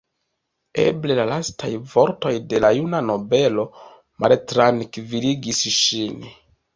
Eble 0.83 1.17
la 1.17 1.25
lastaj 1.31 1.67
vortoj 1.91 2.31
de 2.53 2.61
la 2.65 2.71
juna 2.77 3.01
nobelo 3.09 3.65
maltrankviligis 4.25 5.61
ŝin. 5.75 6.17